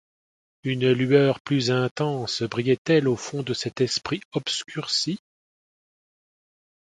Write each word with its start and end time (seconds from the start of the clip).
Une 0.63 0.93
lueur 0.93 1.39
plus 1.41 1.69
intense 1.69 2.41
brillait-elle 2.41 3.07
au 3.07 3.15
fond 3.15 3.43
de 3.43 3.53
cet 3.53 3.81
esprit 3.81 4.21
obscurci? 4.31 5.19